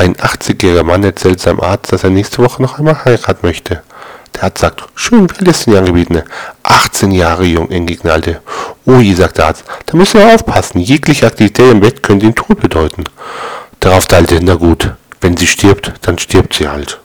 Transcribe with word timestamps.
Ein 0.00 0.16
80-jähriger 0.16 0.82
Mann 0.82 1.04
erzählt 1.04 1.40
seinem 1.40 1.60
Arzt, 1.60 1.92
dass 1.92 2.04
er 2.04 2.08
nächste 2.08 2.38
Woche 2.38 2.62
noch 2.62 2.78
einmal 2.78 3.04
heiraten 3.04 3.46
möchte. 3.46 3.82
Der 4.34 4.44
Arzt 4.44 4.62
sagt, 4.62 4.82
schön, 4.94 5.28
wie 5.28 5.38
alt 5.38 5.48
ist 5.48 5.66
denn 5.66 5.74
die 5.74 5.78
Angebietene? 5.78 6.24
18 6.62 7.10
Jahre 7.10 7.44
jung, 7.44 7.70
entgegnete. 7.70 8.40
Ui, 8.86 9.14
sagt 9.14 9.36
der 9.36 9.48
Arzt, 9.48 9.64
da 9.84 9.98
müssen 9.98 10.18
wir 10.18 10.34
aufpassen. 10.34 10.80
Jegliche 10.80 11.26
Aktivität 11.26 11.70
im 11.70 11.80
Bett 11.80 12.02
könnte 12.02 12.24
den 12.24 12.34
Tod 12.34 12.60
bedeuten. 12.60 13.04
Darauf 13.80 14.06
teilte, 14.06 14.40
na 14.42 14.54
gut, 14.54 14.90
wenn 15.20 15.36
sie 15.36 15.46
stirbt, 15.46 15.92
dann 16.00 16.18
stirbt 16.18 16.54
sie 16.54 16.70
halt. 16.70 16.98